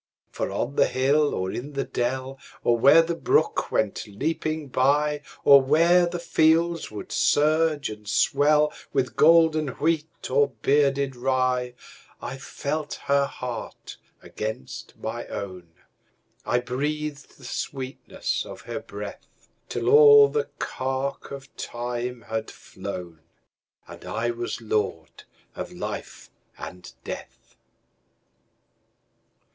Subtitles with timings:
[0.31, 5.21] For on the hill or in the dell, Or where the brook went leaping byOr
[5.63, 13.97] where the fields would surge and swellWith golden wheat or bearded rye,I felt her heart
[14.23, 19.27] against my own,I breathed the sweetness of her breath,
[19.69, 23.19] Till all the cark of time had flown,
[23.87, 27.55] And I was lord of life and death.